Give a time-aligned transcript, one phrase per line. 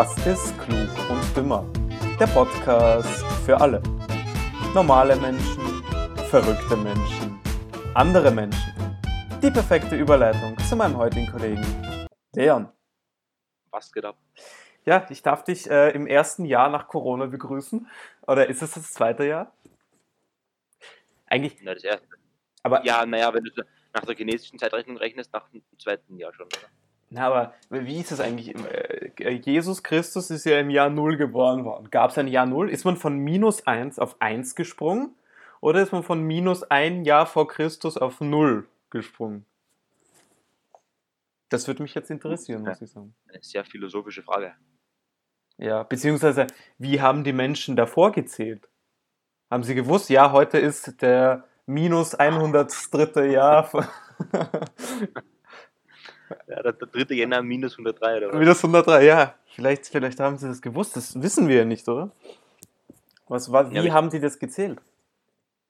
[0.00, 1.70] Das ist Klug und Dümmer.
[2.18, 3.82] Der Podcast für alle.
[4.74, 5.60] Normale Menschen,
[6.30, 7.38] verrückte Menschen,
[7.92, 8.72] andere Menschen.
[9.42, 11.66] Die perfekte Überleitung zu meinem heutigen Kollegen
[12.32, 12.72] Leon.
[13.72, 14.16] Was geht ab?
[14.86, 17.86] Ja, ich darf dich äh, im ersten Jahr nach Corona begrüßen.
[18.26, 19.52] Oder ist es das zweite Jahr?
[21.26, 22.06] Eigentlich, Na, das erste.
[22.62, 23.50] aber Ja, naja, wenn du
[23.92, 26.79] nach der chinesischen Zeitrechnung rechnest, nach dem zweiten Jahr schon, oder?
[27.12, 28.54] Na, aber wie ist es eigentlich?
[28.56, 31.90] Äh, Jesus Christus ist ja im Jahr Null geboren worden.
[31.90, 32.70] Gab es ein Jahr Null?
[32.70, 35.16] Ist man von minus 1 auf 1 gesprungen?
[35.60, 39.44] Oder ist man von minus ein Jahr vor Christus auf Null gesprungen?
[41.48, 43.12] Das würde mich jetzt interessieren, muss ich sagen.
[43.28, 44.54] Eine sehr philosophische Frage.
[45.58, 46.46] Ja, beziehungsweise,
[46.78, 48.68] wie haben die Menschen davor gezählt?
[49.50, 53.26] Haben sie gewusst, ja, heute ist der minus 103.
[53.26, 53.68] Jahr.
[56.46, 57.14] Ja, der, der 3.
[57.14, 58.38] Jänner minus 103 oder was?
[58.38, 59.34] Minus 103, ja.
[59.54, 60.96] Vielleicht, vielleicht haben sie das gewusst.
[60.96, 62.10] Das wissen wir ja nicht, oder?
[63.28, 64.80] Was, war, wie Ja, haben die das gezählt?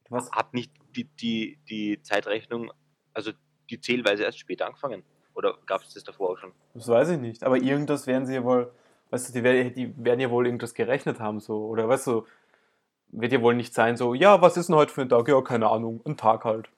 [0.08, 0.30] Was?
[0.32, 2.72] Hat nicht die, die, die Zeitrechnung,
[3.14, 3.32] also
[3.68, 5.02] die Zählweise erst später angefangen?
[5.34, 6.52] Oder gab es das davor auch schon?
[6.74, 7.44] Das weiß ich nicht.
[7.44, 8.72] Aber irgendwas werden sie ja wohl,
[9.10, 11.66] weißt du, die, wer- die werden ja wohl irgendwas gerechnet haben, so.
[11.66, 12.26] Oder weißt du,
[13.12, 15.28] wird ja wohl nicht sein, so, ja, was ist denn heute für ein Tag?
[15.28, 16.68] Ja, keine Ahnung, ein Tag halt.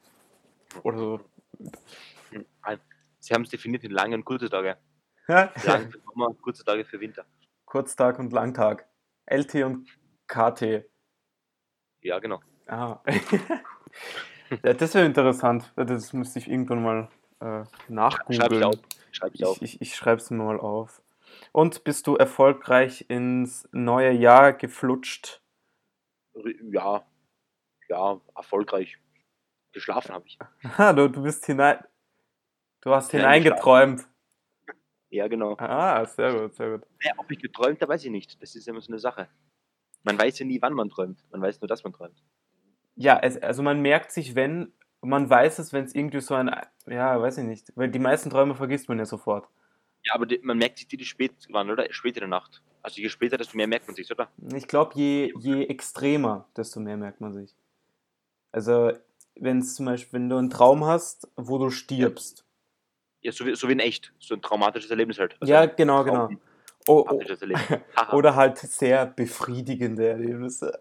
[0.82, 1.20] Oder so.
[3.22, 4.76] Sie haben es definiert in lange und kurze Tage.
[5.28, 5.52] Ja?
[5.64, 7.24] Lang für Sommer, kurze Tage für Winter.
[7.64, 8.88] Kurztag und Langtag.
[9.26, 9.88] LT und
[10.26, 10.84] KT.
[12.00, 12.40] Ja, genau.
[12.66, 13.00] Ah.
[14.64, 15.72] ja, das wäre interessant.
[15.76, 17.08] Das müsste ich irgendwann mal
[17.40, 18.64] äh, nachgoogeln.
[18.64, 18.74] auf.
[19.12, 19.62] Schreib ich auf.
[19.62, 21.00] Ich, ich, ich schreibe es mir mal auf.
[21.52, 25.40] Und bist du erfolgreich ins neue Jahr geflutscht?
[26.72, 27.06] Ja,
[27.88, 28.98] ja, erfolgreich.
[29.70, 30.38] Geschlafen habe ich.
[30.76, 31.84] Ha, du, du bist hinein.
[32.82, 34.06] Du hast hineingeträumt.
[35.08, 35.56] Ja, genau.
[35.58, 36.86] Ah, sehr gut, sehr gut.
[37.02, 38.42] Ja, ob ich geträumt habe, weiß ich nicht.
[38.42, 39.28] Das ist immer so eine Sache.
[40.02, 41.24] Man weiß ja nie, wann man träumt.
[41.30, 42.22] Man weiß nur, dass man träumt.
[42.96, 46.50] Ja, es, also man merkt sich, wenn, man weiß es, wenn es irgendwie so ein,
[46.86, 49.48] ja, weiß ich nicht, weil die meisten Träume vergisst man ja sofort.
[50.04, 51.86] Ja, aber die, man merkt sich die, die spät waren, oder?
[51.92, 52.62] Spät in der Nacht.
[52.82, 54.28] Also je später, desto mehr merkt man sich, oder?
[54.54, 57.54] Ich glaube, je, je extremer, desto mehr merkt man sich.
[58.50, 58.92] Also,
[59.36, 62.44] wenn es zum Beispiel, wenn du einen Traum hast, wo du stirbst.
[63.22, 64.12] Ja, so wie, so wie in echt.
[64.18, 65.36] So ein traumatisches Erlebnis halt.
[65.40, 66.28] Also ja, genau, genau.
[66.86, 67.80] Oh, oh, Traumatisches Erlebnis.
[67.96, 68.16] Haha.
[68.16, 70.78] oder halt sehr befriedigende Erlebnisse.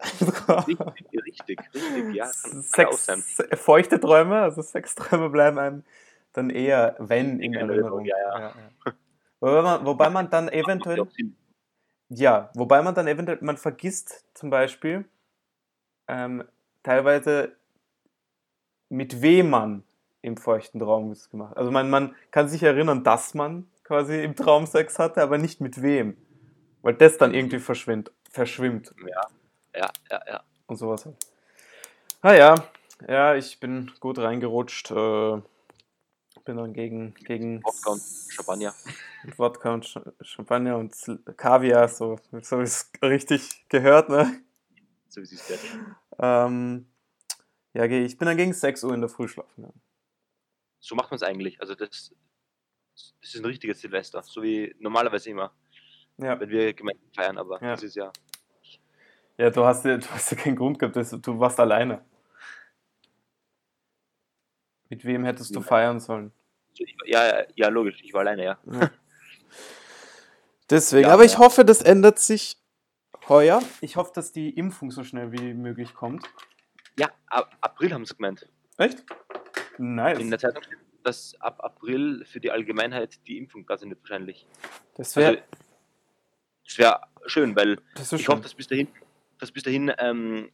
[0.66, 0.78] Richtig,
[1.26, 2.30] richtig, richtig, ja.
[2.42, 3.22] Kann, kann.
[3.22, 5.84] Sex, feuchte Träume, also Sexträume bleiben einem
[6.32, 8.04] dann eher, wenn, in In Erinnerung.
[8.04, 8.40] Erinnerung, ja, ja.
[8.40, 8.92] ja.
[9.40, 11.04] Wobei, man, wobei man dann eventuell, ja
[12.14, 15.04] ja, wobei man dann eventuell, man vergisst zum Beispiel
[16.08, 16.44] ähm,
[16.82, 17.56] teilweise,
[18.88, 19.84] mit wem man
[20.22, 21.56] im feuchten Traum gemacht.
[21.56, 25.60] Also man, man kann sich erinnern, dass man quasi im Traum Sex hatte, aber nicht
[25.60, 26.16] mit wem.
[26.80, 29.28] Weil das dann irgendwie verschwimmt, verschwimmt Ja,
[29.74, 30.42] ja, ja, ja.
[30.66, 31.16] und sowas halt.
[32.22, 32.54] Ah ja,
[33.08, 34.90] ja, ich bin gut reingerutscht.
[34.92, 35.42] Äh,
[36.44, 38.74] bin dann gegen, gegen Wodka und Champagner.
[39.36, 40.94] Wodka und Champagner und
[41.36, 44.40] Kaviar, so, so wie es richtig gehört, ne?
[45.08, 45.62] So wie es gehört.
[46.18, 46.86] Ähm,
[47.74, 49.62] ja, ich bin dann gegen 6 Uhr in der Früh schlafen.
[49.62, 49.80] gegangen.
[50.82, 51.60] So macht man es eigentlich.
[51.60, 52.12] Also das,
[53.20, 54.22] das ist ein richtiges Silvester.
[54.22, 55.54] So wie normalerweise immer,
[56.18, 56.38] Ja.
[56.38, 57.38] wenn wir gemeinsam feiern.
[57.38, 57.70] Aber Ja.
[57.70, 58.12] das ist ja
[59.38, 62.04] Ja, du hast ja, du hast ja keinen Grund gehabt, du warst alleine.
[64.90, 65.66] Mit wem hättest du Ja.
[65.66, 66.32] feiern sollen?
[66.74, 68.00] so, ja, ja, ja, logisch.
[68.02, 68.58] Ich war alleine, ja.
[70.70, 71.38] Deswegen, Ja, aber ich ja.
[71.38, 72.56] hoffe, das ändert sich
[73.28, 73.62] heuer.
[73.80, 76.24] Ich hoffe, dass die Impfung so schnell wie möglich kommt.
[76.98, 77.10] Ja,
[77.60, 78.48] April haben sie gemeint.
[78.78, 79.04] Echt?
[79.78, 80.18] Nice.
[80.20, 84.46] In der Zeitung steht, dass ab April für die Allgemeinheit die Impfung da sind wahrscheinlich.
[84.94, 85.42] Das wäre Also,
[86.64, 88.28] das wäre schön, weil wär ich schön.
[88.28, 88.88] hoffe, dass bis dahin,
[89.38, 90.50] dass bis dahin ähm,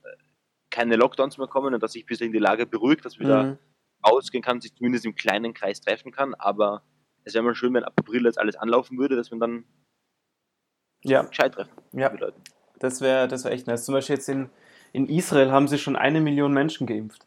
[0.71, 3.59] keine Lockdowns mehr kommen und dass sich bis dahin die Lage beruhigt, dass wieder Mhm.
[4.03, 6.35] ausgehen kann, sich zumindest im kleinen Kreis treffen kann.
[6.35, 6.83] Aber
[7.25, 9.65] es wäre mal schön, wenn ab April jetzt alles anlaufen würde, dass man dann
[11.03, 12.13] Ja, gescheit treffen ja.
[12.79, 13.85] Das wäre das wär echt nice.
[13.85, 14.51] Zum Beispiel jetzt in,
[14.93, 17.27] in Israel haben sie schon eine Million Menschen geimpft.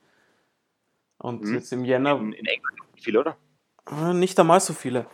[1.22, 1.54] Und Mhm.
[1.56, 3.38] jetzt im Jänner In, in England viel, oder?
[3.90, 5.06] äh, nicht einmal so viele.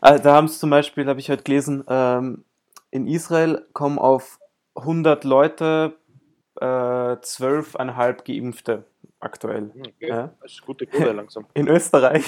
[0.00, 2.44] Also da haben es zum Beispiel, habe ich heute gelesen, ähm,
[2.90, 4.38] in Israel kommen auf
[4.76, 5.96] 100 Leute
[6.60, 8.84] äh, 12,5 Geimpfte
[9.20, 9.70] aktuell.
[9.74, 10.08] Hm, Okay.
[10.08, 10.30] Ja.
[10.40, 11.46] Das ist gute Quote langsam.
[11.54, 12.24] In Österreich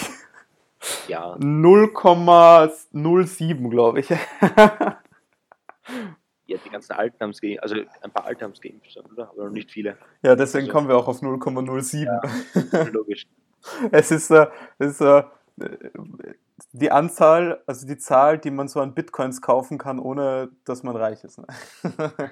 [1.08, 4.08] Ja, 0,07, glaube ich.
[6.50, 9.30] ja, die ganzen Alten haben es geimpft, also ein paar Alte haben es geimpft, oder?
[9.30, 9.96] Aber noch nicht viele.
[10.22, 12.90] ja, deswegen Also- kommen wir auch auf 0,07.
[12.92, 13.26] Logisch.
[13.92, 14.46] Es ist, äh,
[14.78, 15.22] es ist äh,
[16.72, 20.96] die Anzahl, also die Zahl, die man so an Bitcoins kaufen kann, ohne dass man
[20.96, 21.38] reich ist.
[21.38, 21.46] Ne?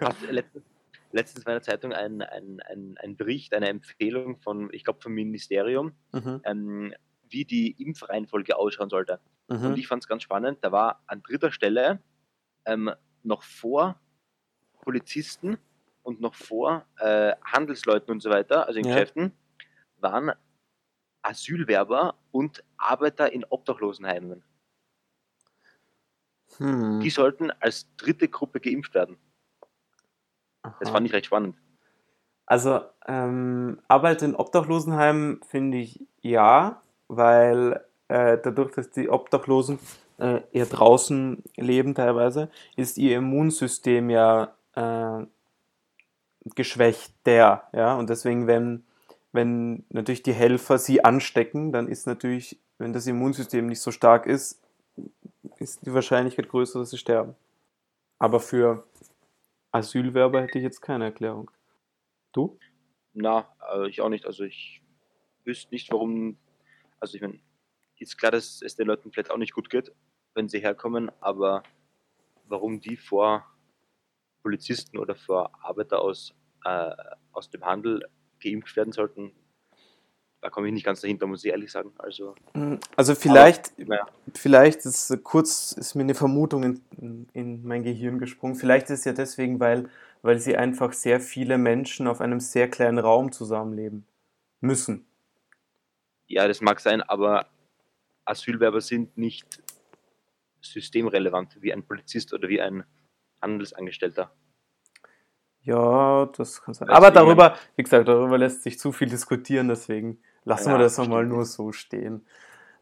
[0.00, 0.64] Hast letztens,
[1.12, 5.00] letztens war in der Zeitung ein, ein, ein, ein Bericht, eine Empfehlung von, ich glaube,
[5.02, 6.40] vom Ministerium, mhm.
[6.44, 6.94] ähm,
[7.28, 9.20] wie die Impfreihenfolge ausschauen sollte.
[9.48, 9.66] Mhm.
[9.66, 10.58] Und ich fand es ganz spannend.
[10.62, 12.00] Da war an dritter Stelle
[12.66, 12.90] ähm,
[13.22, 14.00] noch vor
[14.80, 15.58] Polizisten
[16.02, 18.94] und noch vor äh, Handelsleuten und so weiter, also in Ja.
[18.94, 19.32] Geschäften,
[19.98, 20.32] waren
[21.22, 24.44] Asylwerber und Arbeiter in Obdachlosenheimen.
[26.58, 27.00] Hm.
[27.00, 29.16] Die sollten als dritte Gruppe geimpft werden.
[30.62, 30.92] Das Aha.
[30.92, 31.56] fand ich recht spannend.
[32.46, 39.78] Also, ähm, Arbeit in Obdachlosenheimen finde ich ja, weil äh, dadurch, dass die Obdachlosen
[40.18, 45.26] äh, eher draußen leben teilweise, ist ihr Immunsystem ja äh,
[46.54, 48.84] geschwächter, ja, und deswegen, wenn,
[49.32, 54.26] wenn natürlich die Helfer sie anstecken, dann ist natürlich, wenn das Immunsystem nicht so stark
[54.26, 54.60] ist,
[55.58, 57.34] ist die Wahrscheinlichkeit größer, dass sie sterben.
[58.18, 58.86] Aber für
[59.72, 61.50] Asylwerber hätte ich jetzt keine Erklärung.
[62.32, 62.58] Du?
[63.12, 64.26] Na, also ich auch nicht.
[64.26, 64.82] Also ich
[65.44, 66.36] wüsste nicht, warum.
[67.00, 67.38] Also ich meine,
[67.98, 69.92] ist klar, dass es den Leuten vielleicht auch nicht gut geht,
[70.34, 71.62] wenn sie herkommen, aber
[72.46, 73.44] warum die vor
[74.42, 76.34] Polizisten oder vor Arbeiter aus,
[76.64, 76.90] äh,
[77.32, 78.06] aus dem Handel
[78.42, 79.32] geimpft werden sollten,
[80.44, 81.94] da komme ich nicht ganz dahinter, muss ich ehrlich sagen.
[81.96, 82.34] Also,
[82.96, 88.54] Also vielleicht, naja, vielleicht ist kurz ist mir eine Vermutung in, in mein Gehirn gesprungen.
[88.54, 89.88] Vielleicht ist es ja deswegen, weil,
[90.20, 94.04] weil sie einfach sehr viele Menschen auf einem sehr kleinen Raum zusammenleben
[94.60, 95.06] müssen.
[96.26, 97.46] ja, das mag sein, aber
[98.26, 99.46] Asylwerber sind nicht
[100.64, 102.84] systemrelevant wie ein Polizist oder wie ein
[103.40, 104.32] Handelsangestellter.
[105.62, 106.88] Ja, das kann sein.
[106.88, 110.78] Weißt Aber darüber, wie gesagt, darüber lässt sich zu viel diskutieren, deswegen lassen Ja, wir
[110.78, 112.26] das einmal nur so stehen.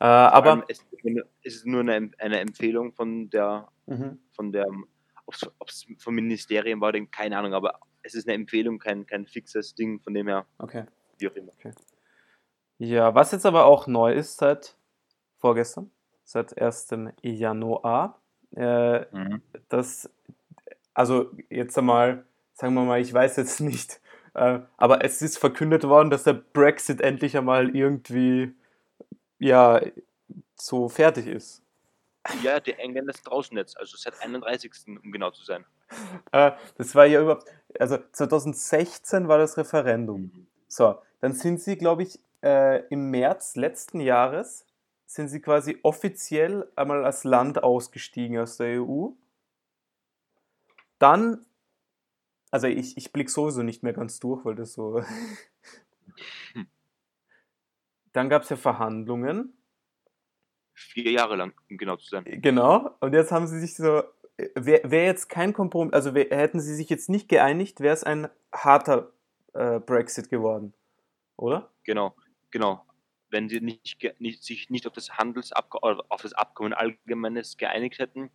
[0.00, 0.84] Äh, aber es,
[1.42, 4.18] es ist nur eine, eine Empfehlung von der, mhm.
[4.32, 4.66] von der,
[5.26, 9.26] ob es vom Ministerium war, denn keine Ahnung, aber es ist eine Empfehlung, kein, kein
[9.26, 10.86] fixes Ding, von dem her, okay.
[11.18, 11.52] wie auch immer.
[12.78, 14.76] Ja, was jetzt aber auch neu ist seit
[15.38, 15.92] vorgestern,
[16.32, 16.88] seit 1.
[17.20, 18.18] Januar,
[18.56, 19.04] äh,
[19.68, 20.10] das,
[20.94, 22.24] also jetzt einmal,
[22.54, 24.00] sagen wir mal, ich weiß jetzt nicht,
[24.34, 28.54] äh, aber es ist verkündet worden, dass der Brexit endlich einmal irgendwie,
[29.38, 29.80] ja,
[30.54, 31.62] so fertig ist.
[32.42, 34.72] Ja, die Engländer sind draußen jetzt, also seit 31.
[35.02, 35.64] um genau zu sein.
[36.30, 37.44] Äh, das war ja überhaupt,
[37.78, 40.46] also 2016 war das Referendum.
[40.66, 44.64] So, dann sind sie, glaube ich, äh, im März letzten Jahres
[45.14, 49.08] sind sie quasi offiziell einmal als Land ausgestiegen aus der EU.
[50.98, 51.44] Dann,
[52.50, 55.04] also ich, ich blicke sowieso nicht mehr ganz durch, weil das so.
[58.12, 59.52] Dann gab es ja Verhandlungen.
[60.72, 62.24] Vier Jahre lang, um genau zu sein.
[62.24, 62.96] Genau.
[63.00, 64.02] Und jetzt haben sie sich so.
[64.54, 68.02] Wäre wär jetzt kein Kompromiss, also wär, hätten sie sich jetzt nicht geeinigt, wäre es
[68.02, 69.12] ein harter
[69.52, 70.72] äh, Brexit geworden.
[71.36, 71.70] Oder?
[71.84, 72.14] Genau,
[72.50, 72.84] genau.
[73.32, 78.30] Wenn sie nicht, nicht, sich nicht auf das Handelsabkommen, auf das Abkommen Allgemeines geeinigt hätten,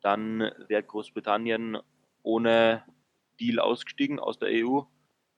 [0.00, 1.76] dann wäre Großbritannien
[2.22, 2.82] ohne
[3.38, 4.80] Deal ausgestiegen aus der EU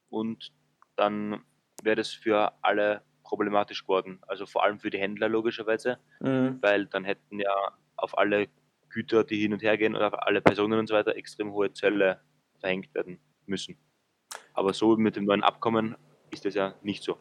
[0.09, 0.53] und
[0.95, 1.45] dann
[1.83, 4.21] wäre das für alle problematisch geworden.
[4.29, 6.59] Also vor allem für die Händler logischerweise, Mhm.
[6.61, 7.53] weil dann hätten ja
[7.97, 8.47] auf alle
[8.89, 11.73] Güter, die hin und her gehen oder auf alle Personen und so weiter extrem hohe
[11.73, 12.21] Zölle
[12.61, 13.77] verhängt werden müssen.
[14.55, 15.97] Aber so mit dem neuen Abkommen
[16.31, 17.19] ist das ja nicht so.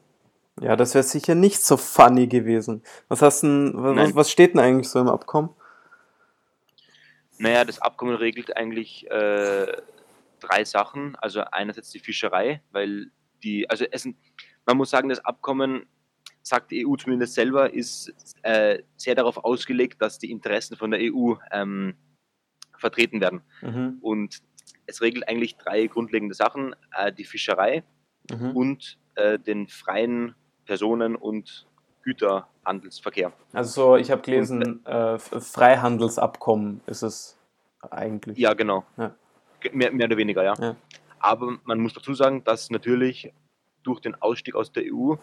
[0.61, 2.83] Ja, das wäre sicher nicht so funny gewesen.
[3.07, 5.49] Was hast denn, was, was steht denn eigentlich so im Abkommen?
[7.39, 9.65] Naja, das Abkommen regelt eigentlich äh,
[10.39, 11.15] drei Sachen.
[11.15, 13.09] Also einerseits die Fischerei, weil
[13.41, 14.07] die, also es,
[14.67, 15.87] man muss sagen, das Abkommen,
[16.43, 18.13] sagt die EU zumindest selber, ist
[18.43, 21.95] äh, sehr darauf ausgelegt, dass die Interessen von der EU ähm,
[22.77, 23.41] vertreten werden.
[23.63, 23.97] Mhm.
[24.01, 24.43] Und
[24.85, 27.83] es regelt eigentlich drei grundlegende Sachen, äh, die Fischerei
[28.29, 28.51] Mhm.
[28.51, 30.35] und äh, den freien
[30.75, 31.65] Personen- und
[32.03, 33.33] Güterhandelsverkehr.
[33.51, 37.37] Also so, ich habe gelesen, äh, F- Freihandelsabkommen ist es
[37.89, 38.37] eigentlich.
[38.37, 38.85] Ja, genau.
[38.95, 39.13] Ja.
[39.73, 40.53] Mehr, mehr oder weniger, ja.
[40.59, 40.75] Ja.
[41.19, 43.33] Aber man muss dazu sagen, dass natürlich
[43.83, 45.15] durch den Ausstieg aus der EU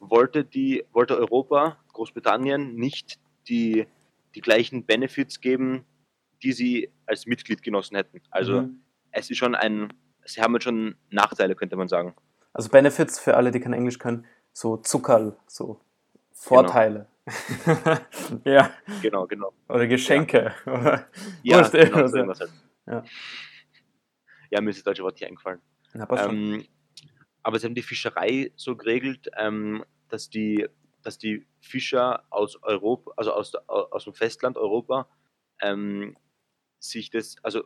[0.00, 3.86] wollte, die, wollte Europa, Großbritannien, nicht die,
[4.34, 5.86] die gleichen Benefits geben,
[6.42, 8.20] die sie als Mitglied genossen hätten.
[8.30, 8.80] Also Mhm.
[9.12, 9.92] es ist schon ein,
[10.26, 12.14] sie haben jetzt schon Nachteile, könnte man sagen.
[12.52, 15.80] Also Benefits für alle, die kein Englisch können, so Zuckerl, so
[16.32, 17.06] Vorteile.
[18.44, 18.70] ja,
[19.02, 19.52] Genau, genau.
[19.68, 20.54] oder Geschenke.
[20.66, 21.06] oder-
[21.42, 22.26] Ja, genau, irgendwas, so ja.
[22.26, 22.50] halt.
[22.86, 23.04] Ja.
[24.50, 25.60] ja, mir ist das deutsche Wort hier eingefallen.
[25.92, 26.34] Na, passt schon.
[26.36, 26.66] Ähm,
[27.42, 30.68] aber sie haben die Fischerei so geregelt, ähm, dass die
[31.02, 35.08] dass die Fischer aus Europa, also aus, der, aus dem Festland Europa,
[35.62, 36.14] ähm,
[36.78, 37.64] sich das, also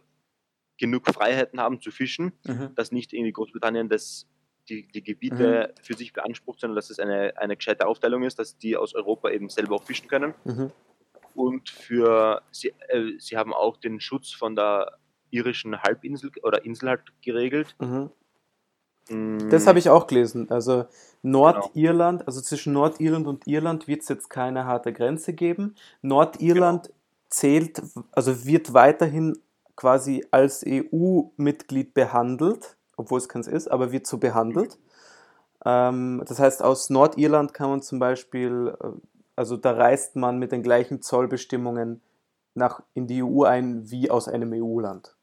[0.79, 2.77] genug Freiheiten haben zu fischen, Mhm.
[2.77, 4.29] dass nicht irgendwie Großbritannien das,
[4.69, 8.57] die, die Gebiete für sich beansprucht, sondern dass es eine, eine gescheite Aufteilung ist, dass
[8.59, 10.35] die aus Europa eben selber auch fischen können.
[10.45, 10.71] Mhm.
[11.35, 14.99] Und für sie, äh, sie haben auch den Schutz von der
[15.31, 17.75] irischen Halbinsel oder Insel halt geregelt.
[17.81, 18.11] Mhm.
[19.09, 20.51] Mm, Das habe ich auch gelesen.
[20.51, 20.87] Also
[21.23, 25.75] Nordirland, also zwischen Nordirland und Irland wird es jetzt keine harte Grenze geben.
[26.03, 26.93] Nordirland
[27.29, 29.37] zählt, also wird weiterhin
[29.77, 34.79] quasi als EU-Mitglied behandelt, obwohl es keins ist, aber wird so behandelt.
[35.65, 38.89] Ähm, das heißt, aus Nordirland kann man zum Beispiel, äh,
[39.37, 42.01] also da reist man mit den gleichen Zollbestimmungen
[42.55, 45.17] nach, in die EU ein wie aus einem EU-Land.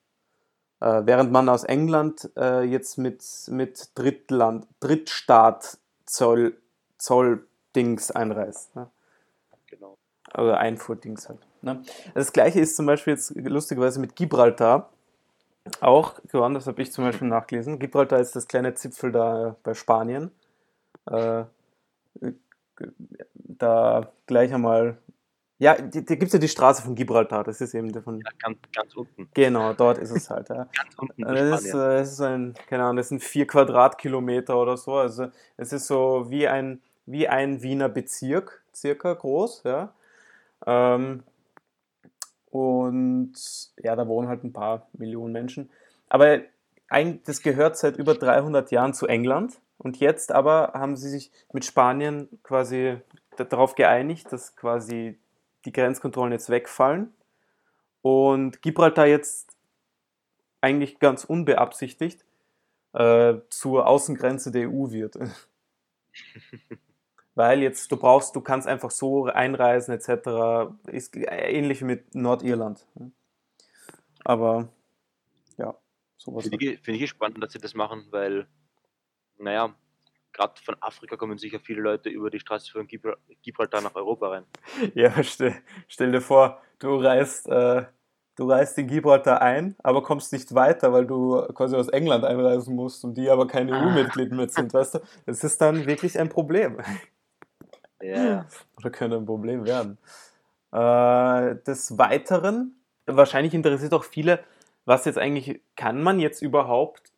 [0.82, 6.58] Äh, während man aus England äh, jetzt mit, mit Drittland, Drittstaat Zoll,
[6.98, 8.76] Zolldings einreist.
[8.76, 8.90] Ne?
[9.68, 9.98] Genau.
[10.34, 11.40] Also Einfuhrdings halt.
[11.62, 11.84] Ne?
[12.16, 14.90] Das gleiche ist zum Beispiel jetzt lustigerweise mit Gibraltar
[15.80, 17.80] auch geworden, das habe ich zum Beispiel nachgelesen.
[17.80, 20.32] Gibraltar ist das kleine Zipfel da bei Spanien.
[21.10, 21.44] Äh,
[23.34, 24.98] da gleich einmal.
[25.60, 28.18] Ja, da gibt es ja die Straße von Gibraltar, das ist eben der von.
[28.18, 29.30] Ja, ganz, ganz unten.
[29.36, 30.50] Genau, dort ist es halt.
[30.50, 30.56] Ja.
[30.76, 31.24] Ganz unten.
[31.24, 34.96] Äh, Das ist, äh, ist ein, keine Ahnung, das sind vier Quadratkilometer oder so.
[34.96, 35.28] Also
[35.58, 39.94] es ist so wie ein, wie ein Wiener Bezirk, circa groß, ja.
[40.66, 41.24] Ähm,
[42.52, 43.34] und
[43.78, 45.70] ja, da wohnen halt ein paar Millionen Menschen.
[46.10, 46.42] Aber
[47.26, 49.60] das gehört seit über 300 Jahren zu England.
[49.78, 52.98] Und jetzt aber haben sie sich mit Spanien quasi
[53.38, 55.18] da- darauf geeinigt, dass quasi
[55.66, 57.14] die Grenzkontrollen jetzt wegfallen.
[58.02, 59.56] Und Gibraltar jetzt
[60.60, 62.26] eigentlich ganz unbeabsichtigt
[62.94, 65.18] äh, zur Außengrenze der EU wird.
[67.36, 70.74] Weil jetzt du brauchst, du kannst einfach so einreisen etc.
[70.88, 72.86] Ist ähnlich wie mit Nordirland.
[74.24, 74.70] Aber
[75.58, 75.76] ja,
[76.18, 76.48] sowas.
[76.48, 78.48] Finde ich, finde ich spannend, dass sie das machen, weil,
[79.38, 79.74] naja,
[80.34, 84.30] gerade von Afrika kommen sicher viele Leute über die Straße von Gibral Gibraltar nach Europa
[84.30, 84.46] rein.
[84.94, 85.56] Ja, stell,
[85.88, 87.86] stell dir vor, du reist, äh,
[88.36, 92.76] du reist in Gibraltar ein, aber kommst nicht weiter, weil du quasi aus England einreisen
[92.76, 93.86] musst und die aber keine Ah.
[93.86, 95.00] EU-Mitglied mit sind, weißt du?
[95.26, 96.78] Das ist dann wirklich ein Problem.
[98.02, 98.46] Ja,
[98.78, 99.98] Oder könnte ein Problem werden.
[100.72, 104.44] Äh, des Weiteren, wahrscheinlich interessiert auch viele,
[104.86, 107.12] was jetzt eigentlich, kann man jetzt überhaupt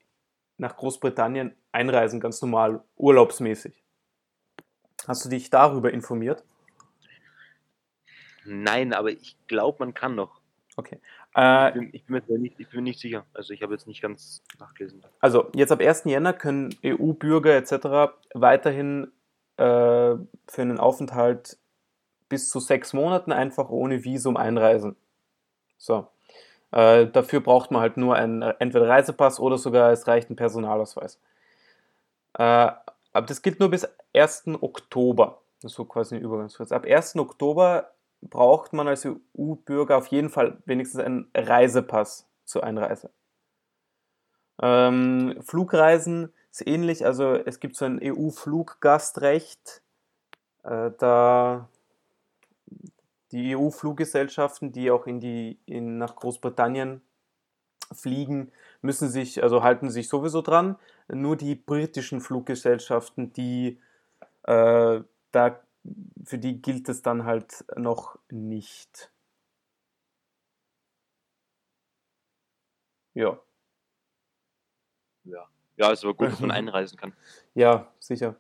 [0.57, 3.83] nach Großbritannien einreisen, ganz normal, urlaubsmäßig?
[5.07, 6.43] Hast du dich darüber informiert?
[8.45, 10.41] nein, aber ich glaube, man kann noch.
[10.75, 10.99] Okay.
[11.31, 13.25] Ich Äh, bin, ich, bin mir da nicht, ich bin mir nicht sicher.
[13.33, 15.03] Also ich habe jetzt nicht ganz nachgelesen.
[15.19, 16.03] also jetzt ab 1.
[16.05, 18.13] Jänner können EU-Bürger etc.
[18.33, 19.11] weiterhin
[19.57, 20.15] äh,
[20.47, 21.57] für einen Aufenthalt
[22.29, 24.95] bis zu sechs Monaten einfach ohne Visum einreisen.
[25.77, 26.07] So.
[26.71, 31.19] Äh, dafür braucht man halt nur einen entweder Reisepass oder sogar es reicht ein Personalausweis.
[32.33, 32.71] Äh,
[33.13, 34.45] aber das gilt nur bis 1.
[34.61, 35.41] Oktober.
[35.61, 36.73] Das ist so quasi eine Übergangsfrist.
[36.73, 37.15] Ab 1.
[37.17, 37.91] Oktober
[38.21, 43.11] braucht man als EU-Bürger auf jeden Fall wenigstens einen Reisepass zur Einreise.
[44.61, 49.81] Ähm, Flugreisen ist ähnlich, also es gibt so ein EU-Fluggastrecht.
[50.63, 51.67] Äh, da
[53.31, 57.01] die EU-Fluggesellschaften, die auch in die, in, nach Großbritannien
[57.91, 60.77] fliegen, müssen sich, also halten sich sowieso dran.
[61.07, 63.79] Nur die britischen Fluggesellschaften, die
[64.43, 65.59] äh, da,
[66.25, 69.11] für die gilt es dann halt noch nicht.
[73.15, 73.39] Ja,
[75.77, 77.13] Ja, ist aber gut, dass man einreisen kann.
[77.55, 78.35] ja, sicher.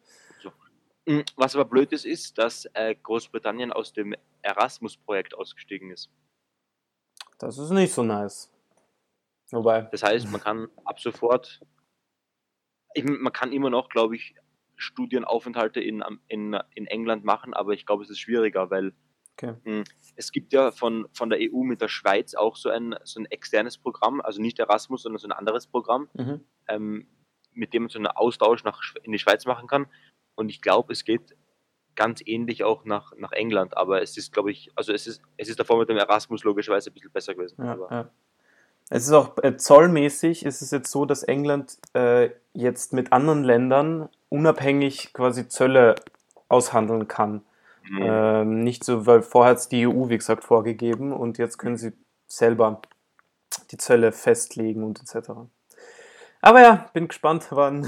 [1.05, 6.09] Mm, Was aber blöd ist, ist, dass äh, Großbritannien aus dem Erasmus-Projekt ausgestiegen ist.
[7.39, 8.49] Das ist nicht so nice.
[9.51, 11.59] Wobei, Das heißt, man kann ab sofort,
[12.93, 14.33] ich, man kann immer noch, glaube ich,
[14.77, 18.93] Studienaufenthalte in, in, in England machen, aber ich glaube, es ist schwieriger, weil
[19.37, 19.55] okay.
[19.65, 19.83] mh,
[20.15, 23.25] es gibt ja von, von der EU mit der Schweiz auch so ein, so ein
[23.25, 26.45] externes Programm, also nicht Erasmus, sondern so ein anderes Programm, Mhm.
[26.69, 27.07] ähm,
[27.53, 29.87] mit dem man so einen Austausch nach, in die Schweiz machen kann.
[30.35, 31.35] Und ich glaube, es geht
[31.95, 35.49] ganz ähnlich auch nach, nach England, aber es ist, glaube ich, also es ist, es
[35.49, 37.63] ist davor mit dem Erasmus logischerweise ein bisschen besser gewesen.
[37.63, 38.09] Ja, ja.
[38.89, 43.43] Es ist auch äh, zollmäßig ist es jetzt so, dass England äh, jetzt mit anderen
[43.43, 45.95] Ländern unabhängig quasi Zölle
[46.49, 47.43] aushandeln kann.
[47.89, 48.01] Mhm.
[48.01, 51.77] Ähm, nicht so, weil vorher hat es die EU, wie gesagt, vorgegeben und jetzt können
[51.77, 51.93] sie
[52.27, 52.81] selber
[53.71, 55.31] die Zölle festlegen und etc.
[56.43, 57.87] Aber ja, bin gespannt, wann,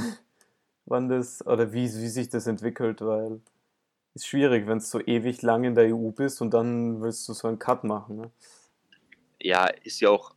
[0.85, 3.41] wann das oder wie, wie sich das entwickelt, weil
[4.13, 7.33] ist schwierig, wenn du so ewig lang in der EU bist und dann willst du
[7.33, 8.15] so einen Cut machen.
[8.15, 8.31] Ne?
[9.41, 10.35] Ja, ist ja auch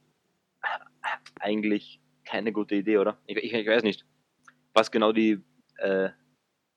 [1.38, 3.18] eigentlich keine gute Idee, oder?
[3.26, 4.04] Ich, ich, ich weiß nicht,
[4.74, 5.40] was genau die
[5.76, 6.08] äh,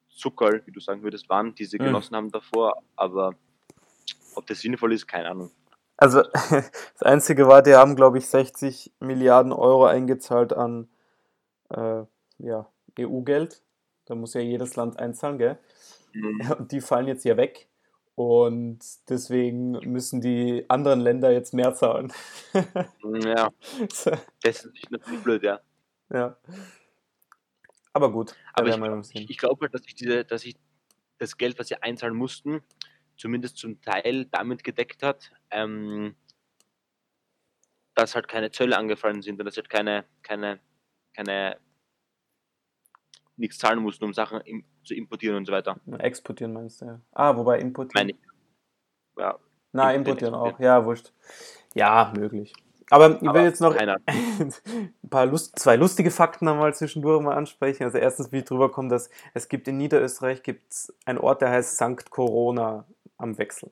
[0.10, 1.86] Zucker, wie du sagen würdest, waren, die sie Mhm.
[1.86, 3.34] genossen haben davor, aber
[4.36, 5.50] ob das sinnvoll ist, keine Ahnung.
[5.98, 10.88] Also das Einzige war, die haben, glaube ich, 60 Milliarden Euro eingezahlt an
[11.76, 12.06] äh,
[12.40, 13.62] ja, EU-Geld.
[14.06, 15.60] Da muss ja jedes Land einzahlen, gell?
[16.14, 16.42] Mhm.
[16.60, 17.68] Und die fallen jetzt ja weg.
[18.16, 22.12] Und deswegen müssen die anderen Länder jetzt mehr zahlen.
[23.24, 23.50] Ja,
[24.44, 25.62] das ist natürlich blöd, ja.
[26.10, 26.38] ja.
[27.94, 30.56] Aber gut, Aber ich, ich, ich glaube halt, dass ich, diese, dass ich
[31.18, 32.62] das Geld, was sie einzahlen mussten,
[33.18, 36.16] zumindest zum Teil damit gedeckt hat, ähm,
[37.96, 40.60] dass halt keine Zölle angefallen sind und dass halt keine, keine,
[41.14, 41.58] keine
[43.38, 45.78] nichts zahlen mussten, um Sachen im, zu importieren und so weiter.
[46.00, 47.00] Exportieren meinst du, ja.
[47.12, 48.08] Ah, wobei importieren.
[48.08, 48.18] Meine ich.
[49.18, 49.38] Ja,
[49.72, 50.60] Na, importieren, importieren auch.
[50.60, 51.12] Ja, wurscht.
[51.74, 52.54] Ja, möglich.
[52.92, 54.50] Aber ich will jetzt noch ein
[55.10, 57.84] paar Lust, zwei lustige Fakten einmal zwischendurch mal ansprechen.
[57.84, 61.52] Also erstens, wie ich drüber komme, dass es gibt in Niederösterreich gibt's einen Ort, der
[61.52, 62.86] heißt Sankt Corona
[63.18, 63.72] am Wechsel.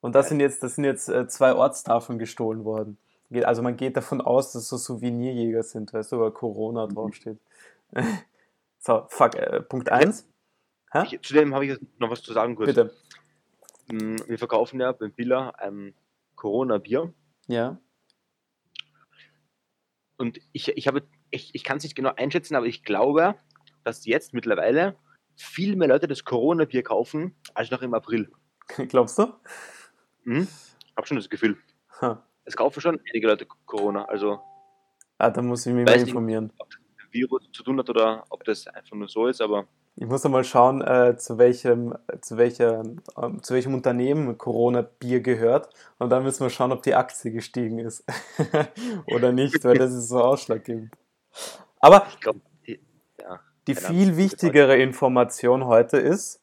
[0.00, 2.96] Und das sind jetzt, das sind jetzt äh, zwei Ortstafeln gestohlen worden.
[3.44, 6.94] Also man geht davon aus, dass so Souvenirjäger sind, weißt du, weil Corona Mhm.
[6.94, 7.38] draufsteht.
[8.82, 10.26] So, fuck, äh, Punkt 1.
[10.92, 11.02] Hä?
[11.04, 12.68] Ich, zudem habe ich jetzt noch was zu sagen kurz.
[12.68, 12.94] Bitte.
[13.92, 15.92] Mm, Wir verkaufen ja beim Billa ähm,
[16.34, 17.12] Corona-Bier
[17.46, 17.78] Ja.
[20.16, 23.34] und ich, ich habe, ich, ich kann es nicht genau einschätzen, aber ich glaube,
[23.84, 24.96] dass jetzt mittlerweile
[25.36, 28.30] viel mehr Leute das Corona-Bier kaufen als noch im April.
[28.88, 29.26] Glaubst du?
[30.24, 30.48] Mhm.
[30.96, 31.58] Hab schon das Gefühl.
[32.00, 32.26] Ha.
[32.50, 34.04] Es kaufen schon einige Leute Corona.
[34.06, 34.40] Also
[35.18, 36.08] Ah, da muss ich mich mal nicht.
[36.08, 36.52] informieren.
[36.58, 39.40] ob das mit dem Virus zu tun hat oder ob das einfach nur so ist,
[39.40, 42.82] aber Ich muss mal schauen, äh, zu welchem, zu welcher,
[43.20, 45.68] ähm, zu welchem Unternehmen Corona-Bier gehört.
[45.98, 48.04] Und dann müssen wir schauen, ob die Aktie gestiegen ist.
[49.14, 50.90] Oder nicht, weil das ist so ausschlaggebend.
[51.80, 52.80] Aber ich glaube, die,
[53.20, 53.38] ja.
[53.68, 56.40] die viel wichtigere Information heute ist,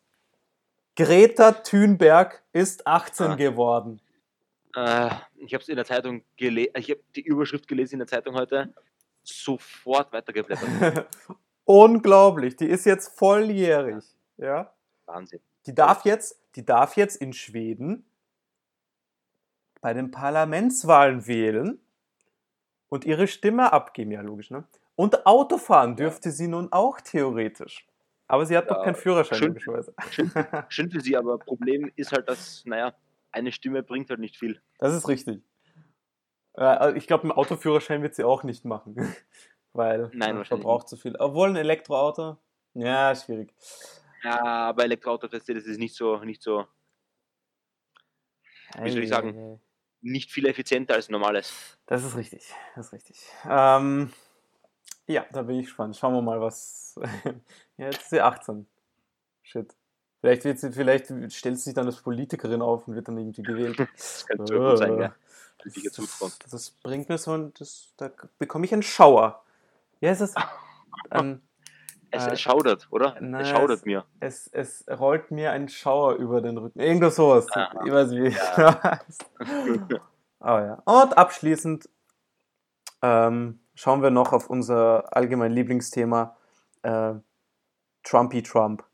[0.95, 3.35] Greta Thunberg ist 18 Ah.
[3.35, 3.99] geworden.
[4.77, 8.07] Äh, ich habe es in der Zeitung gelesen, ich habe die Überschrift gelesen in der
[8.07, 8.71] Zeitung heute,
[9.23, 11.07] sofort weitergeblättert.
[11.65, 14.03] Unglaublich, die ist jetzt volljährig.
[14.37, 14.71] Ja?
[15.07, 15.39] Wahnsinn.
[15.65, 18.05] Die darf jetzt, die darf jetzt in Schweden
[19.81, 21.79] bei den Parlamentswahlen wählen
[22.89, 24.63] und ihre Stimme abgeben, ja logisch, ne?
[24.95, 27.87] Und Autofahren dürfte sie nun auch theoretisch.
[28.27, 29.47] Aber sie hat Ja, noch keinen Führerschein, schön.
[29.49, 29.93] logischerweise.
[30.69, 32.93] Schön für sie, aber Problem ist halt, dass, naja,
[33.31, 34.61] eine Stimme bringt halt nicht viel.
[34.79, 35.41] Das ist richtig.
[36.55, 38.95] Äh, Ich glaube, einen Autoführerschein wird sie auch nicht machen,
[39.73, 41.15] weil Nein, man verbraucht zu viel.
[41.17, 42.37] Obwohl ein Elektroauto,
[42.73, 43.53] ja, schwierig.
[44.23, 46.65] Ja, weißt du, das ist nicht so, nicht so,
[48.81, 49.59] Wie soll ich sagen?
[50.01, 51.77] Nicht viel effizienter als ein normales.
[51.85, 53.19] Das ist richtig, das ist richtig.
[53.49, 54.13] Ähm,
[55.07, 55.95] ja, da bin ich gespannt.
[55.97, 56.99] Schauen wir mal, was.
[57.77, 58.67] ja, jetzt ist sie 18.
[59.41, 59.76] Shit.
[60.27, 63.43] Vielleicht, wird sie, vielleicht stellt sie sich dann als Politikerin auf und wird dann irgendwie
[63.43, 63.77] gewählt.
[63.95, 65.15] Das könnte gut sein, ja.
[65.63, 67.53] Das, das bringt mir so ein.
[67.57, 69.41] Das, da bekomme ich einen Schauer.
[70.01, 70.35] Ja, es ist.
[71.09, 71.41] Ein,
[72.09, 73.17] Es, Äh, es schaudert, oder?
[73.19, 74.05] nein, es schaudert es- mir.
[74.21, 76.79] es, es rollt mir ein Schauer über den Rücken.
[76.79, 77.47] Irgendwas sowas.
[77.51, 77.81] Aha.
[77.85, 78.37] Ich weiß nicht.
[78.57, 79.01] Ja.
[80.39, 80.73] Aber ja.
[80.85, 81.89] Und abschließend
[83.01, 86.37] ähm, schauen wir noch auf unser allgemein Lieblingsthema
[86.83, 87.13] äh,
[88.03, 88.85] Trumpy Trump.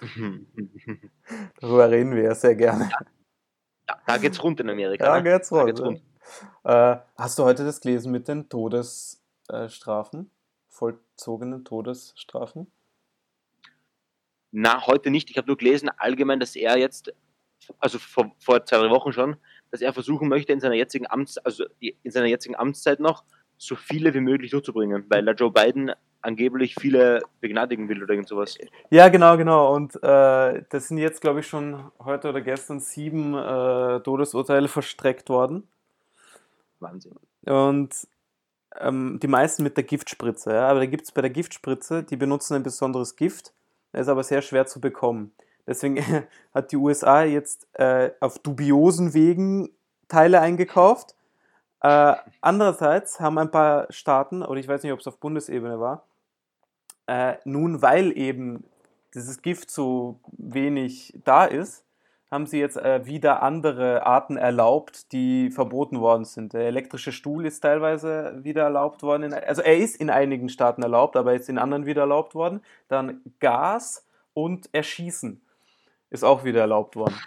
[1.60, 2.90] Darüber reden wir ja sehr gerne.
[3.88, 5.04] Ja, da geht's rund in Amerika.
[5.04, 5.30] Da ne?
[5.30, 5.66] geht's Da rund.
[5.66, 6.02] geht's rund.
[6.64, 10.30] Äh, hast du heute das gelesen mit den Todesstrafen?
[10.68, 12.70] Vollzogenen Todesstrafen?
[14.52, 15.30] Na, heute nicht.
[15.30, 17.12] Ich habe nur gelesen, allgemein, dass er jetzt,
[17.78, 19.36] also vor, vor zwei, drei Wochen schon,
[19.70, 23.24] dass er versuchen möchte, in seiner jetzigen Amts, also in seiner jetzigen Amtszeit noch,
[23.58, 28.28] so viele wie möglich durchzubringen, weil der Joe Biden angeblich viele begnadigen will oder irgend
[28.28, 28.58] sowas.
[28.90, 29.74] Ja, genau, genau.
[29.74, 35.28] Und äh, das sind jetzt, glaube ich, schon heute oder gestern sieben äh, Todesurteile verstreckt
[35.28, 35.66] worden.
[36.78, 37.16] Wahnsinn.
[37.46, 37.94] Und
[38.78, 40.52] ähm, die meisten mit der Giftspritze.
[40.52, 40.68] Ja?
[40.68, 43.52] Aber da gibt es bei der Giftspritze, die benutzen ein besonderes Gift,
[43.92, 45.32] das ist aber sehr schwer zu bekommen.
[45.66, 46.02] Deswegen
[46.54, 49.70] hat die USA jetzt äh, auf dubiosen Wegen
[50.08, 51.14] Teile eingekauft.
[51.82, 56.04] Äh, andererseits haben ein paar Staaten, oder ich weiß nicht, ob es auf Bundesebene war,
[57.10, 58.62] äh, nun, weil eben
[59.14, 61.84] dieses Gift so wenig da ist,
[62.30, 66.52] haben sie jetzt äh, wieder andere Arten erlaubt, die verboten worden sind.
[66.52, 69.24] Der elektrische Stuhl ist teilweise wieder erlaubt worden.
[69.24, 72.62] In, also er ist in einigen Staaten erlaubt, aber ist in anderen wieder erlaubt worden.
[72.86, 75.40] Dann Gas und Erschießen
[76.10, 77.18] ist auch wieder erlaubt worden.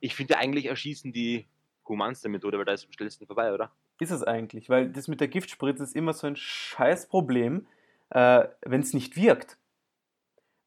[0.00, 1.44] Ich finde eigentlich Erschießen die
[1.86, 3.70] humanste Methode, weil da ist am schnellsten vorbei, oder?
[4.00, 7.66] Ist es eigentlich, weil das mit der Giftspritze ist immer so ein scheiß Problem,
[8.10, 9.56] äh, wenn es nicht wirkt.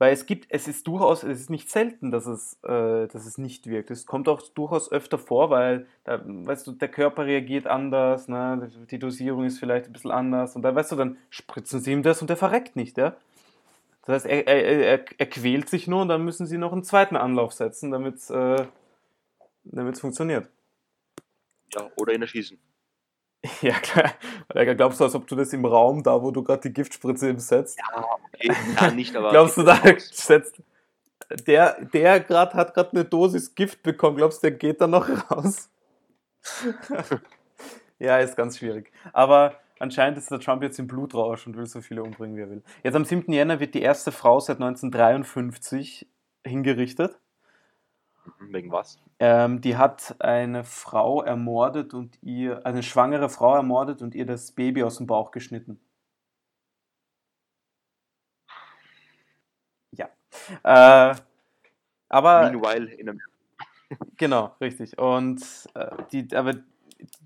[0.01, 3.37] Weil es gibt, es ist durchaus, es ist nicht selten, dass es, äh, dass es
[3.37, 3.91] nicht wirkt.
[3.91, 8.67] Es kommt auch durchaus öfter vor, weil, da, weißt du, der Körper reagiert anders, ne?
[8.89, 12.01] die Dosierung ist vielleicht ein bisschen anders und dann, weißt du, dann spritzen sie ihm
[12.01, 13.15] das und der verreckt nicht, ja.
[14.07, 16.83] Das heißt, er, er, er, er quält sich nur und dann müssen sie noch einen
[16.83, 18.65] zweiten Anlauf setzen, damit es äh,
[19.93, 20.49] funktioniert.
[21.75, 22.57] Ja, oder ihn erschießen.
[23.61, 24.13] Ja, klar.
[24.75, 27.39] Glaubst du, als ob du das im Raum, da wo du gerade die Giftspritze eben
[27.39, 27.77] setzt?
[27.77, 29.31] Ja, okay, ja, nicht, aber.
[29.31, 30.61] glaubst du, da setzt.
[31.47, 35.07] Der, der grad, hat gerade eine Dosis Gift bekommen, glaubst du, der geht da noch
[35.31, 35.69] raus?
[37.99, 38.91] ja, ist ganz schwierig.
[39.13, 42.49] Aber anscheinend ist der Trump jetzt im Blutrausch und will so viele umbringen, wie er
[42.49, 42.63] will.
[42.83, 43.31] Jetzt am 7.
[43.31, 46.07] Jänner wird die erste Frau seit 1953
[46.45, 47.20] hingerichtet.
[48.25, 48.99] Mhm, wegen was?
[49.19, 54.51] Ähm, die hat eine Frau ermordet und ihr, eine schwangere Frau ermordet und ihr das
[54.51, 55.79] Baby aus dem Bauch geschnitten.
[59.91, 60.09] Ja.
[60.63, 61.15] Äh,
[62.09, 62.51] aber.
[62.51, 63.21] Meanwhile in einem.
[64.17, 64.97] Genau, richtig.
[64.97, 65.41] Und
[65.73, 66.53] äh, die, aber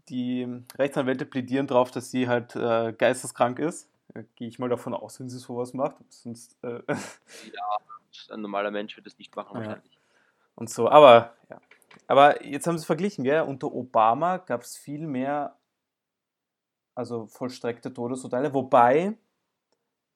[0.10, 3.90] die Rechtsanwälte plädieren darauf, dass sie halt äh, geisteskrank ist.
[4.14, 5.96] Äh, Gehe ich mal davon aus, wenn sie sowas macht.
[6.10, 7.78] Sonst, äh, ja,
[8.32, 9.94] ein normaler Mensch wird das nicht machen, wahrscheinlich.
[9.94, 9.95] Ja.
[10.56, 11.60] Und so, aber ja.
[12.08, 13.42] Aber jetzt haben sie es verglichen, gell?
[13.42, 15.56] Unter Obama gab es viel mehr,
[16.94, 19.18] also vollstreckte Todesurteile, wobei,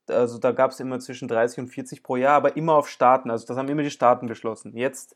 [0.08, 3.30] also da gab es immer zwischen 30 und 40 pro Jahr, aber immer auf Staaten,
[3.30, 4.75] also das haben immer die Staaten beschlossen.
[4.75, 5.15] Jetzt,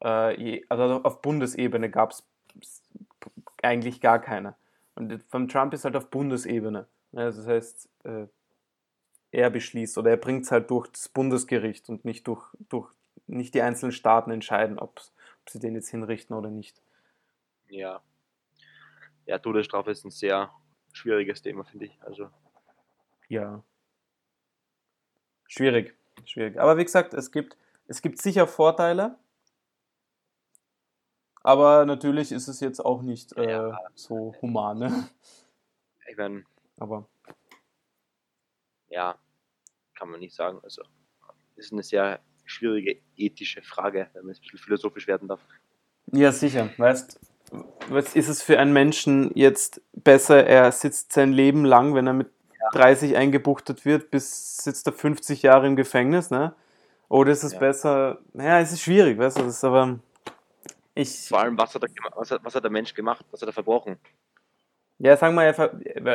[0.00, 2.26] äh, also auf Bundesebene gab es
[3.62, 4.56] eigentlich gar keine.
[4.94, 6.86] Und von Trump ist halt auf Bundesebene.
[7.14, 8.26] Also das heißt, äh,
[9.32, 12.92] er beschließt oder er bringt es halt durch das Bundesgericht und nicht durch, durch
[13.30, 16.82] nicht die einzelnen Staaten entscheiden, ob, ob sie den jetzt hinrichten oder nicht.
[17.68, 18.02] Ja.
[19.26, 20.52] Ja, Todesstrafe ist ein sehr
[20.92, 22.02] schwieriges Thema, finde ich.
[22.02, 22.30] Also.
[23.28, 23.62] Ja.
[25.46, 25.94] Schwierig.
[26.24, 26.58] Schwierig.
[26.58, 29.18] Aber wie gesagt, es gibt, es gibt sicher Vorteile.
[31.42, 33.78] Aber natürlich ist es jetzt auch nicht äh, ja.
[33.94, 34.78] so human.
[34.78, 35.08] Ne?
[36.08, 36.44] Ich meine.
[36.76, 37.08] Aber.
[38.88, 39.16] Ja,
[39.94, 40.58] kann man nicht sagen.
[40.62, 40.82] Also,
[41.56, 45.40] ist eine sehr schwierige ethische Frage, wenn man ein bisschen philosophisch werden darf.
[46.12, 46.70] Ja, sicher.
[46.76, 47.20] Weißt
[47.88, 52.12] was ist es für einen Menschen jetzt besser, er sitzt sein Leben lang, wenn er
[52.12, 52.68] mit ja.
[52.72, 56.54] 30 eingebuchtet wird, bis sitzt er 50 Jahre im Gefängnis, ne?
[57.08, 57.58] Oder ist es ja.
[57.58, 59.98] besser, naja, es ist schwierig, weißt du, das ist aber
[60.94, 61.28] ich...
[61.28, 63.52] Vor allem, was hat, er, was, hat, was hat der Mensch gemacht, was hat er
[63.52, 63.96] verbrochen?
[64.98, 65.56] Ja, sagen wir, er,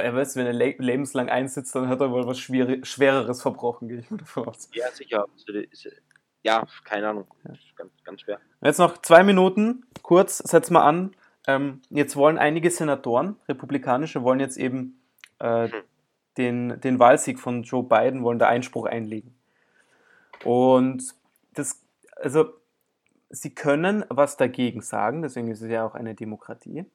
[0.03, 4.11] er weiß, wenn er lebenslang einsitzt, dann hat er wohl was Schwereres verbrochen, gehe ich
[4.11, 4.69] mal davon aus.
[4.73, 5.25] Ja, sicher.
[5.33, 5.89] Also,
[6.45, 7.25] ja, keine Ahnung.
[7.75, 8.39] Ganz, ganz schwer.
[8.61, 11.15] Jetzt noch zwei Minuten, kurz, setzen wir an.
[11.47, 15.01] Ähm, jetzt wollen einige Senatoren, republikanische, wollen jetzt eben
[15.39, 15.83] äh, hm.
[16.37, 19.35] den, den Wahlsieg von Joe Biden, wollen da Einspruch einlegen.
[20.43, 21.15] Und
[21.53, 21.81] das,
[22.15, 22.53] also,
[23.29, 26.85] sie können was dagegen sagen, deswegen ist es ja auch eine Demokratie.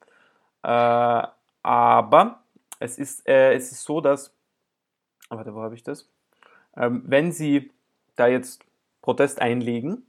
[0.63, 1.27] Äh,
[1.63, 2.43] aber
[2.79, 4.33] es ist, äh, es ist so, dass,
[5.29, 6.09] warte, wo habe ich das?
[6.77, 7.69] Ähm, wenn sie
[8.15, 8.63] da jetzt
[9.01, 10.05] Protest einlegen,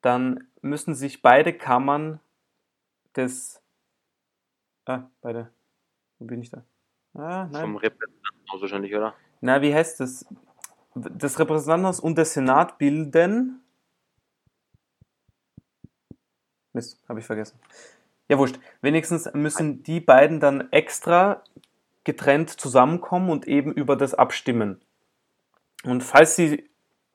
[0.00, 2.20] dann müssen sich beide Kammern
[3.14, 3.62] des.
[4.84, 5.50] Ah, beide.
[6.18, 6.64] Wo bin ich da?
[7.14, 7.62] Ah, nein.
[7.62, 9.14] Vom Repräsentantenhaus wahrscheinlich, oder?
[9.40, 10.26] Na, wie heißt das?
[10.94, 13.62] Das Repräsentantenhaus und der Senat bilden.
[16.72, 17.58] Mist, habe ich vergessen.
[18.28, 18.58] Ja, wurscht.
[18.80, 21.42] Wenigstens müssen die beiden dann extra
[22.04, 24.80] getrennt zusammenkommen und eben über das abstimmen.
[25.84, 26.68] Und falls sie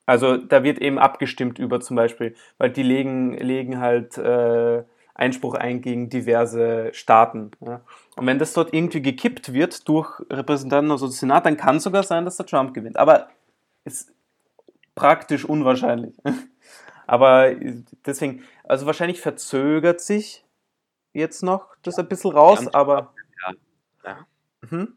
[0.05, 4.83] also da wird eben abgestimmt über zum Beispiel, weil die legen, legen halt äh,
[5.13, 7.51] Einspruch ein gegen diverse Staaten.
[7.61, 7.81] Ja.
[8.15, 12.03] Und wenn das dort irgendwie gekippt wird durch Repräsentanten aus dem Senat, dann kann sogar
[12.03, 12.97] sein, dass der Trump gewinnt.
[12.97, 13.29] Aber
[13.85, 14.13] ist
[14.95, 16.15] praktisch unwahrscheinlich.
[17.07, 17.53] Aber
[18.05, 20.45] deswegen, also wahrscheinlich verzögert sich
[21.13, 23.13] jetzt noch das ein bisschen raus, aber.
[23.45, 23.53] Ja.
[24.05, 24.27] ja.
[24.69, 24.95] Mhm.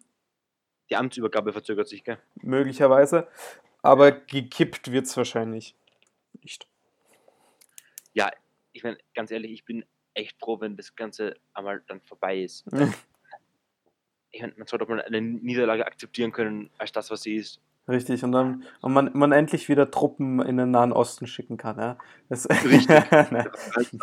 [0.91, 2.19] Die Amtsübergabe verzögert sich, gell?
[2.37, 3.27] Möglicherweise.
[3.85, 5.77] Aber gekippt wird es wahrscheinlich
[6.41, 6.67] nicht.
[8.15, 8.31] Ja,
[8.73, 12.65] ich meine, ganz ehrlich, ich bin echt froh, wenn das Ganze einmal dann vorbei ist.
[14.31, 17.61] ich meine, man sollte auch mal eine Niederlage akzeptieren können, als das, was sie ist.
[17.87, 21.79] Richtig, und dann und man, man endlich wieder Truppen in den Nahen Osten schicken kann.
[21.79, 21.99] Ja?
[22.31, 22.89] Das, Richtig.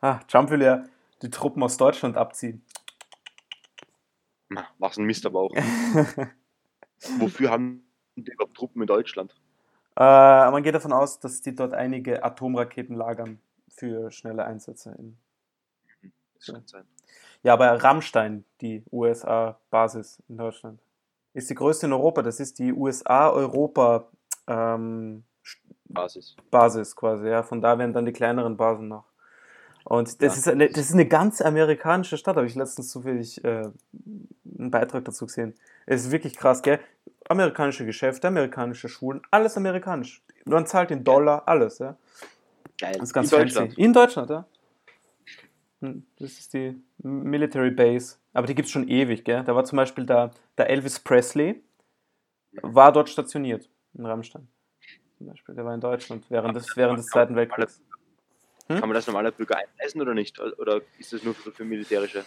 [0.00, 0.86] ah, Trump will ja
[1.20, 2.64] die Truppen aus Deutschland abziehen.
[4.78, 5.54] was ein Mist aber auch.
[7.18, 9.34] Wofür haben die überhaupt Truppen in Deutschland?
[9.96, 14.94] Äh, man geht davon aus, dass die dort einige Atomraketen lagern für schnelle Einsätze.
[14.98, 15.16] In,
[16.38, 16.84] Das kann sein.
[17.42, 20.80] ja, aber Rammstein, die USA-Basis in Deutschland,
[21.32, 22.22] ist die größte in Europa.
[22.22, 24.08] Das ist die USA-Europa
[24.46, 25.24] ähm,
[25.88, 26.36] Basis.
[26.50, 27.28] Basis quasi.
[27.28, 29.04] Ja, von da werden dann die kleineren Basen noch.
[29.88, 33.68] Und das, ist eine, das ist eine ganz amerikanische Stadt, habe ich letztens zufällig äh,
[34.58, 35.54] einen Beitrag dazu gesehen.
[35.86, 36.80] Es ist wirklich krass, gell?
[37.28, 40.24] Amerikanische Geschäfte, amerikanische Schulen, alles amerikanisch.
[40.44, 41.96] Man zahlt in Dollar, alles, ja.
[42.80, 42.94] Geil.
[42.94, 43.54] Das ist ganz in fancy.
[43.54, 43.78] Deutschland.
[43.78, 44.46] In Deutschland, ja.
[45.82, 48.16] Hm, Das ist die Military Base.
[48.32, 49.44] Aber die gibt es schon ewig, gell?
[49.44, 51.62] Da war zum Beispiel der, der Elvis Presley,
[52.60, 54.48] war dort stationiert, in Rammstein.
[55.18, 57.80] Zum Beispiel, der war in Deutschland während des, während des Zweiten Weltkriegs.
[58.68, 58.80] Hm?
[58.80, 60.40] Kann man das normaler Bürger einreisen oder nicht?
[60.40, 62.24] Oder ist das nur für, für militärische?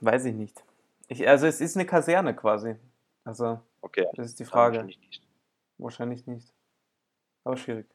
[0.00, 0.62] Weiß ich nicht.
[1.08, 2.76] Ich, also es ist eine Kaserne quasi.
[3.24, 4.06] Also, Okay.
[4.14, 4.76] das ist die Frage.
[4.76, 5.22] wahrscheinlich nicht.
[5.78, 6.52] Wahrscheinlich nicht.
[7.44, 7.86] Aber schwierig.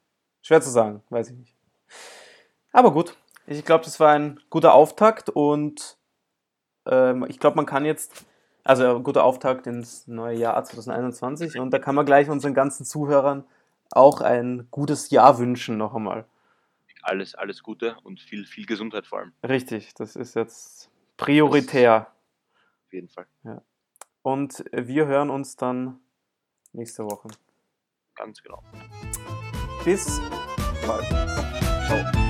[0.42, 1.56] Schwer zu sagen, weiß ich nicht.
[2.72, 3.16] Aber gut,
[3.46, 5.98] ich glaube, das war ein guter Auftakt und
[6.86, 8.26] ähm, ich glaube, man kann jetzt,
[8.64, 12.86] also ein guter Auftakt ins neue Jahr 2021 und da kann man gleich unseren ganzen
[12.86, 13.46] Zuhörern
[13.92, 16.26] auch ein gutes Jahr wünschen noch einmal.
[17.04, 19.34] Alles, alles Gute und viel, viel Gesundheit vor allem.
[19.48, 22.08] Richtig, das ist jetzt prioritär.
[22.86, 23.28] Auf jeden Fall.
[24.22, 26.00] Und wir hören uns dann
[26.72, 27.28] nächste Woche.
[28.16, 28.64] Ganz genau.
[29.84, 30.22] Bis
[30.88, 31.06] bald.
[31.88, 32.23] Ciao.